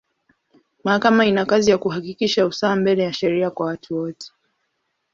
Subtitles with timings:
[0.83, 4.31] Mahakama ina kazi ya kuhakikisha usawa mbele ya sheria kwa watu wote.